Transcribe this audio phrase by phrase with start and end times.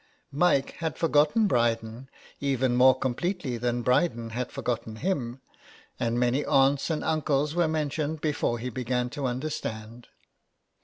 [0.31, 2.09] Mike had forgotten Bryden
[2.39, 5.41] even more completely than Bryden had forgotten him,
[5.99, 10.07] and many aunts and uncles were mentioned before he began to under stand.